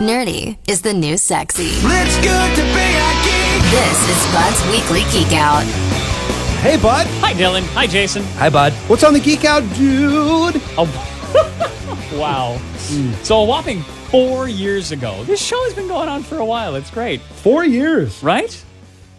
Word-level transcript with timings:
Nerdy 0.00 0.58
is 0.68 0.82
the 0.82 0.92
new 0.92 1.16
sexy. 1.16 1.68
It's 1.70 2.16
good 2.16 2.56
to 2.56 2.62
be 2.62 2.86
a 2.98 3.10
geek. 3.24 3.62
This 3.70 4.08
is 4.08 4.32
Bud's 4.32 4.60
Weekly 4.70 5.02
Geek 5.12 5.32
Out. 5.38 5.62
Hey, 6.62 6.76
bud. 6.76 7.06
Hi, 7.20 7.32
Dylan. 7.34 7.62
Hi, 7.74 7.86
Jason. 7.86 8.22
Hi, 8.38 8.50
bud. 8.50 8.72
What's 8.88 9.04
on 9.04 9.12
the 9.14 9.20
Geek 9.20 9.44
Out, 9.44 9.62
dude? 9.74 10.60
Oh, 10.76 10.88
wow. 12.18 12.58
So, 13.22 13.40
a 13.42 13.44
whopping 13.44 13.80
four 14.10 14.48
years 14.48 14.90
ago, 14.92 15.22
this 15.24 15.40
show 15.44 15.62
has 15.64 15.74
been 15.74 15.88
going 15.88 16.08
on 16.08 16.22
for 16.22 16.38
a 16.38 16.44
while. 16.44 16.74
It's 16.74 16.90
great, 16.90 17.20
Four 17.20 17.64
years. 17.64 18.22
right? 18.22 18.64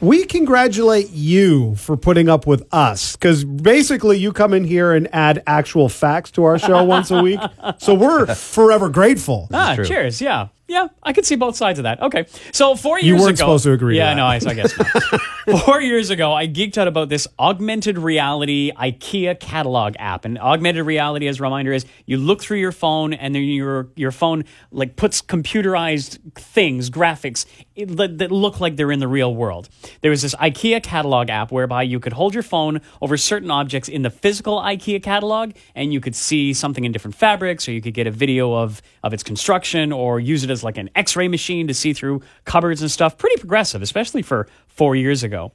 We 0.00 0.24
congratulate 0.26 1.10
you 1.10 1.76
for 1.76 1.96
putting 1.96 2.28
up 2.28 2.46
with 2.46 2.66
us 2.74 3.16
because 3.16 3.42
basically 3.44 4.18
you 4.18 4.32
come 4.34 4.52
in 4.52 4.64
here 4.64 4.92
and 4.92 5.08
add 5.14 5.42
actual 5.46 5.88
facts 5.88 6.30
to 6.32 6.44
our 6.44 6.58
show 6.58 6.84
once 6.84 7.10
a 7.10 7.22
week. 7.22 7.40
So 7.78 7.94
we're 7.94 8.26
forever 8.34 8.88
grateful. 8.90 9.48
Ah, 9.52 9.74
true. 9.74 9.84
cheers. 9.86 10.20
Yeah. 10.20 10.48
Yeah, 10.66 10.88
I 11.02 11.12
could 11.12 11.26
see 11.26 11.36
both 11.36 11.56
sides 11.56 11.78
of 11.78 11.82
that. 11.82 12.00
Okay. 12.00 12.24
So, 12.52 12.74
four 12.74 12.98
years 12.98 13.04
ago, 13.04 13.16
You 13.16 13.22
weren't 13.22 13.38
ago. 13.38 13.44
supposed 13.44 13.64
to 13.64 13.72
agree 13.72 13.94
to 13.94 13.98
Yeah, 13.98 14.14
that. 14.14 14.16
no, 14.16 14.24
I, 14.24 14.36
I 14.36 14.54
guess 14.54 14.72
four 15.66 15.80
years 15.82 16.08
ago, 16.08 16.32
I 16.32 16.48
geeked 16.48 16.78
out 16.78 16.88
about 16.88 17.10
this 17.10 17.28
augmented 17.38 17.98
reality 17.98 18.72
IKEA 18.72 19.38
catalog 19.38 19.94
app. 19.98 20.24
And 20.24 20.38
augmented 20.38 20.86
reality, 20.86 21.28
as 21.28 21.38
a 21.38 21.42
reminder, 21.42 21.72
is 21.74 21.84
you 22.06 22.16
look 22.16 22.40
through 22.40 22.58
your 22.58 22.72
phone 22.72 23.12
and 23.12 23.34
then 23.34 23.42
your 23.42 23.88
your 23.94 24.10
phone 24.10 24.44
like 24.70 24.96
puts 24.96 25.20
computerized 25.20 26.18
things, 26.34 26.88
graphics 26.88 27.44
that, 27.76 28.18
that 28.18 28.30
look 28.32 28.58
like 28.60 28.76
they're 28.76 28.92
in 28.92 29.00
the 29.00 29.08
real 29.08 29.34
world. 29.34 29.68
There 30.00 30.10
was 30.10 30.22
this 30.22 30.34
IKEA 30.36 30.82
catalog 30.82 31.28
app 31.28 31.52
whereby 31.52 31.82
you 31.82 32.00
could 32.00 32.14
hold 32.14 32.32
your 32.32 32.42
phone 32.42 32.80
over 33.02 33.16
certain 33.16 33.50
objects 33.50 33.88
in 33.88 34.02
the 34.02 34.10
physical 34.10 34.58
IKEA 34.60 35.02
catalog 35.02 35.52
and 35.74 35.92
you 35.92 36.00
could 36.00 36.14
see 36.14 36.52
something 36.54 36.84
in 36.84 36.92
different 36.92 37.14
fabrics 37.16 37.68
or 37.68 37.72
you 37.72 37.82
could 37.82 37.94
get 37.94 38.06
a 38.06 38.10
video 38.10 38.54
of, 38.54 38.80
of 39.02 39.12
its 39.12 39.22
construction 39.22 39.92
or 39.92 40.18
use 40.20 40.42
it 40.44 40.50
like 40.62 40.76
an 40.76 40.90
x-ray 40.94 41.28
machine 41.28 41.66
to 41.66 41.74
see 41.74 41.92
through 41.92 42.20
cupboards 42.44 42.82
and 42.82 42.90
stuff. 42.90 43.18
Pretty 43.18 43.40
progressive, 43.40 43.82
especially 43.82 44.22
for 44.22 44.46
four 44.68 44.94
years 44.94 45.22
ago. 45.22 45.52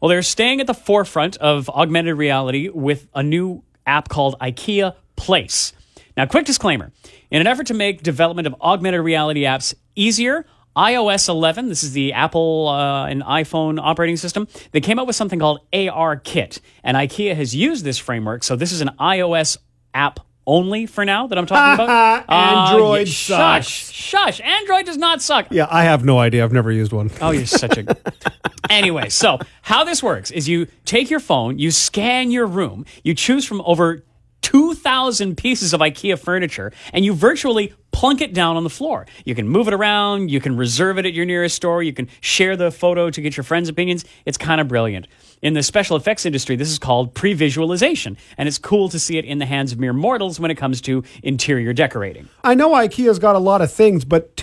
Well, 0.00 0.08
they're 0.08 0.22
staying 0.22 0.60
at 0.60 0.66
the 0.66 0.74
forefront 0.74 1.36
of 1.36 1.68
augmented 1.68 2.16
reality 2.16 2.70
with 2.70 3.06
a 3.14 3.22
new 3.22 3.62
app 3.86 4.08
called 4.08 4.36
IKEA 4.40 4.94
Place. 5.16 5.72
Now, 6.16 6.26
quick 6.26 6.46
disclaimer 6.46 6.90
in 7.30 7.40
an 7.40 7.46
effort 7.46 7.66
to 7.66 7.74
make 7.74 8.02
development 8.02 8.46
of 8.46 8.54
augmented 8.60 9.02
reality 9.02 9.42
apps 9.42 9.74
easier, 9.94 10.46
iOS 10.76 11.28
11, 11.28 11.68
this 11.68 11.82
is 11.82 11.92
the 11.92 12.12
Apple 12.12 12.68
uh, 12.68 13.06
and 13.06 13.22
iPhone 13.22 13.78
operating 13.80 14.16
system, 14.16 14.48
they 14.72 14.80
came 14.80 14.98
up 14.98 15.06
with 15.06 15.16
something 15.16 15.38
called 15.38 15.60
AR 15.72 16.16
Kit. 16.16 16.60
And 16.84 16.96
IKEA 16.96 17.34
has 17.34 17.54
used 17.54 17.84
this 17.84 17.98
framework. 17.98 18.44
So 18.44 18.56
this 18.56 18.72
is 18.72 18.80
an 18.80 18.90
iOS 19.00 19.58
app 19.92 20.20
only 20.46 20.86
for 20.86 21.04
now 21.04 21.26
that 21.26 21.38
I'm 21.38 21.46
talking 21.46 21.84
about. 21.84 21.90
Uh, 22.30 22.32
Android 22.32 23.08
yeah, 23.08 23.14
sucks. 23.14 23.66
Shush, 23.66 23.92
shush. 23.92 24.40
Android 24.40 24.86
does 24.86 24.96
not 24.96 25.20
suck. 25.20 25.46
Yeah, 25.50 25.66
I 25.70 25.84
have 25.84 26.04
no 26.04 26.18
idea. 26.18 26.44
I've 26.44 26.52
never 26.52 26.70
used 26.70 26.92
one. 26.92 27.10
Oh, 27.20 27.30
you're 27.30 27.46
such 27.46 27.76
a. 27.78 27.96
anyway, 28.70 29.08
so 29.08 29.38
how 29.62 29.84
this 29.84 30.02
works 30.02 30.30
is 30.30 30.48
you 30.48 30.66
take 30.84 31.10
your 31.10 31.20
phone, 31.20 31.58
you 31.58 31.70
scan 31.70 32.30
your 32.30 32.46
room, 32.46 32.84
you 33.02 33.14
choose 33.14 33.44
from 33.44 33.60
over 33.62 34.04
2,000 34.42 35.36
pieces 35.36 35.72
of 35.72 35.80
IKEA 35.80 36.18
furniture, 36.18 36.72
and 36.92 37.04
you 37.04 37.14
virtually 37.14 37.74
plunk 38.00 38.22
it 38.22 38.32
down 38.32 38.56
on 38.56 38.64
the 38.64 38.70
floor. 38.70 39.04
You 39.26 39.34
can 39.34 39.46
move 39.46 39.68
it 39.68 39.74
around, 39.74 40.30
you 40.30 40.40
can 40.40 40.56
reserve 40.56 40.96
it 40.96 41.04
at 41.04 41.12
your 41.12 41.26
nearest 41.26 41.54
store, 41.54 41.82
you 41.82 41.92
can 41.92 42.08
share 42.22 42.56
the 42.56 42.70
photo 42.70 43.10
to 43.10 43.20
get 43.20 43.36
your 43.36 43.44
friends' 43.44 43.68
opinions. 43.68 44.06
It's 44.24 44.38
kind 44.38 44.58
of 44.58 44.68
brilliant. 44.68 45.06
In 45.42 45.52
the 45.52 45.62
special 45.62 45.98
effects 45.98 46.24
industry, 46.24 46.56
this 46.56 46.70
is 46.70 46.78
called 46.78 47.12
pre 47.12 47.34
visualization, 47.34 48.16
and 48.38 48.48
it's 48.48 48.56
cool 48.56 48.88
to 48.88 48.98
see 48.98 49.18
it 49.18 49.26
in 49.26 49.36
the 49.36 49.44
hands 49.44 49.72
of 49.72 49.78
mere 49.78 49.92
mortals 49.92 50.40
when 50.40 50.50
it 50.50 50.54
comes 50.54 50.80
to 50.80 51.04
interior 51.22 51.74
decorating. 51.74 52.30
I 52.42 52.54
know 52.54 52.70
IKEA's 52.70 53.18
got 53.18 53.36
a 53.36 53.38
lot 53.38 53.60
of 53.60 53.70
things, 53.70 54.06
but 54.06 54.34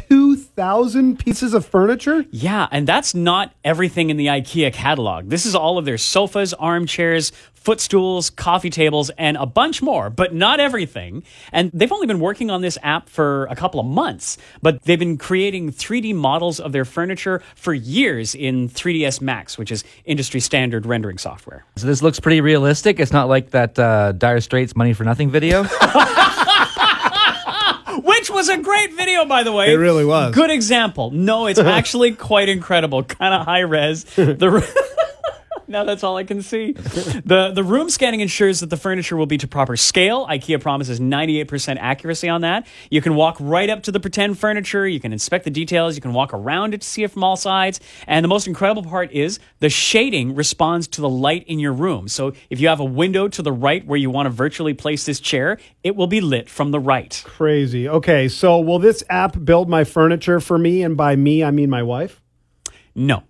2,000 0.58 1.20
pieces 1.20 1.54
of 1.54 1.68
furniture? 1.68 2.26
Yeah, 2.32 2.68
and 2.72 2.88
that's 2.88 3.14
not 3.14 3.54
everything 3.64 4.10
in 4.10 4.18
the 4.18 4.26
IKEA 4.26 4.74
catalog. 4.74 5.30
This 5.30 5.46
is 5.46 5.54
all 5.54 5.78
of 5.78 5.86
their 5.86 6.00
sofas, 6.00 6.52
armchairs, 6.56 7.32
footstools, 7.54 8.32
coffee 8.32 8.72
tables, 8.72 9.12
and 9.20 9.38
a 9.38 9.46
bunch 9.46 9.84
more, 9.84 10.10
but 10.10 10.34
not 10.34 10.60
everything. 10.60 11.22
And 11.52 11.70
they've 11.76 11.92
only 11.92 12.08
been 12.08 12.20
working 12.20 12.50
on 12.50 12.62
this 12.62 12.76
app 12.82 13.08
for 13.08 13.46
a 13.52 13.56
couple 13.56 13.80
of 13.80 13.86
months, 13.86 14.40
but 14.64 14.82
they've 14.82 14.98
been 14.98 15.20
creating 15.20 15.74
3D 15.74 16.16
models 16.16 16.60
of 16.60 16.72
their 16.72 16.86
furniture 16.86 17.44
for 17.54 17.76
years 17.76 18.34
in 18.34 18.68
3ds 18.68 19.22
Max, 19.22 19.60
which 19.60 19.72
is 19.72 19.84
industry 20.06 20.40
standard 20.40 20.88
rendering 20.88 21.20
software. 21.20 21.66
So 21.76 21.86
this 21.86 22.02
looks 22.02 22.20
pretty 22.20 22.42
realistic. 22.42 23.00
It's 23.00 23.14
not 23.14 23.30
like 23.30 23.52
that 23.52 23.78
uh, 23.78 24.14
Dire 24.14 24.42
Straits 24.42 24.76
"Money 24.76 24.94
for 24.94 25.04
Nothing" 25.04 25.30
video. 25.30 25.68
Was 28.38 28.50
a 28.50 28.58
great 28.60 28.94
video, 28.94 29.26
by 29.26 29.42
the 29.42 29.52
way. 29.52 29.74
It 29.74 29.78
really 29.78 30.06
was. 30.06 30.36
Good 30.36 30.52
example. 30.52 31.10
No, 31.10 31.48
it's 31.48 31.58
actually 31.78 32.12
quite 32.12 32.50
incredible. 32.50 33.04
Kind 33.04 33.34
of 33.34 33.44
high 33.48 33.62
res. 33.62 34.04
The 34.04 34.96
now 35.68 35.84
that's 35.84 36.04
all 36.04 36.18
I 36.18 36.24
can 36.24 36.42
see. 36.42 36.72
the 36.74 37.52
The 37.54 37.64
room 37.64 37.90
scanning 37.90 38.22
ensures 38.22 38.60
that 38.60 38.70
the 38.70 38.78
furniture 38.78 39.18
will 39.18 39.26
be 39.26 39.38
to 39.38 39.48
proper 39.48 39.76
scale. 39.76 40.28
IKEA 40.28 40.62
promises 40.62 41.00
98% 41.00 41.78
accuracy 41.80 42.30
on 42.30 42.42
that. 42.42 42.68
You 42.90 43.02
can 43.02 43.16
walk 43.16 43.38
right 43.40 43.70
up 43.70 43.84
to 43.84 43.92
the 43.92 44.00
pretend 44.00 44.40
furniture. 44.40 44.88
You 44.88 45.00
can 45.00 45.14
inspect 45.14 45.44
the 45.44 45.52
details. 45.52 45.96
You 45.96 46.02
can 46.02 46.14
walk 46.14 46.34
around 46.34 46.74
it 46.74 46.82
to 46.82 46.88
see 46.88 47.04
it 47.04 47.12
from 47.12 47.24
all 47.24 47.36
sides. 47.36 47.80
And 48.06 48.24
the 48.24 48.28
most 48.28 48.48
incredible 48.48 48.84
part 48.84 49.12
is 49.12 49.40
the 49.60 49.70
shading 49.70 50.36
responds 50.36 50.88
to 50.90 51.02
the 51.02 51.10
light 51.10 51.46
in 51.48 51.60
your 51.60 51.74
room. 51.74 52.08
So 52.08 52.34
if 52.50 52.60
you 52.60 52.68
have 52.68 52.80
a 52.80 52.86
window 52.86 53.28
to 53.28 53.42
the 53.42 53.52
right 53.52 53.86
where 53.86 53.98
you 53.98 54.10
want 54.10 54.28
to 54.28 54.30
virtually 54.30 54.74
place 54.74 55.06
this 55.06 55.20
chair, 55.20 55.58
it 55.84 55.96
will 55.96 56.08
be 56.08 56.22
lit 56.22 56.50
from 56.50 56.72
the 56.72 56.80
right. 56.80 57.22
Crazy. 57.26 57.88
Okay, 57.90 58.28
so 58.28 58.60
will 58.60 58.80
this 58.80 59.04
app 59.10 59.44
build 59.44 59.70
my 59.70 59.84
furniture 59.84 60.40
for 60.40 60.58
me? 60.58 60.84
And 60.84 60.96
by 60.96 61.16
me, 61.16 61.44
I 61.44 61.52
mean 61.52 61.70
my 61.70 61.84
wife? 61.84 62.22
No. 62.96 63.24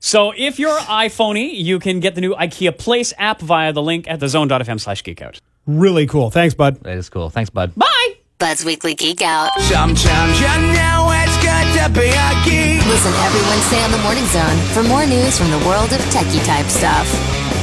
So 0.00 0.32
if 0.36 0.58
you're 0.58 0.78
iPhoney, 0.78 1.52
you 1.54 1.78
can 1.78 2.00
get 2.00 2.14
the 2.14 2.20
new 2.22 2.34
IKEA 2.34 2.76
Place 2.76 3.12
app 3.18 3.40
via 3.40 3.72
the 3.72 3.82
link 3.82 4.08
at 4.08 4.18
thezone.fm 4.20 4.80
slash 4.80 5.02
geekout. 5.02 5.40
Really 5.66 6.06
cool. 6.06 6.30
Thanks, 6.30 6.54
bud. 6.54 6.80
that 6.82 6.96
is 6.96 7.08
cool. 7.10 7.28
Thanks, 7.30 7.50
bud. 7.50 7.74
Bye! 7.76 8.14
Bud's 8.38 8.64
Weekly 8.64 8.94
Geek 8.94 9.20
Out. 9.20 9.52
Sometimes 9.60 10.40
you 10.40 10.48
know 10.72 11.12
it's 11.12 11.36
good 11.44 11.68
to 11.76 11.92
be 11.92 12.08
a 12.08 12.30
geek. 12.42 12.80
Listen 12.88 13.12
every 13.12 13.42
Wednesday 13.42 13.84
on 13.84 13.90
the 13.92 13.98
Morning 13.98 14.24
Zone 14.24 14.56
for 14.72 14.82
more 14.88 15.04
news 15.04 15.36
from 15.36 15.50
the 15.50 15.58
world 15.68 15.92
of 15.92 16.00
techie 16.08 16.42
type 16.46 16.66
stuff. 16.66 17.59